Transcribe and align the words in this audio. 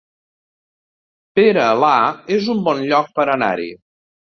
Pera, 1.39 1.67
la 1.85 1.93
es 2.41 2.51
un 2.59 2.67
bon 2.71 2.87
lloc 2.91 3.17
per 3.21 3.33
anar-hi 3.41 3.75